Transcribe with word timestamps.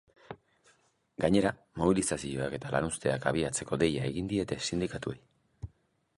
Gainera, 1.25 1.51
mobilizazioak 1.81 2.57
eta 2.61 2.73
lanuzteak 2.77 3.29
abiatzeko 3.33 3.81
deia 3.85 4.09
egin 4.13 4.33
diete 4.35 4.61
sindikatuei. 4.71 5.19